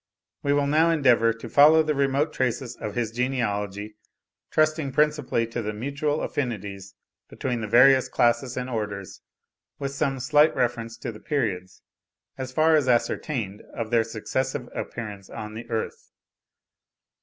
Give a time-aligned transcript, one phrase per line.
[0.41, 3.97] We will now endeavour to follow the remote traces of his genealogy,
[4.49, 6.95] trusting principally to the mutual affinities
[7.29, 9.21] between the various classes and orders,
[9.77, 11.83] with some slight reference to the periods,
[12.35, 16.09] as far as ascertained, of their successive appearance on the earth.